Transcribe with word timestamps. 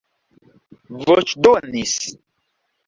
voĉdonis 1.03 2.11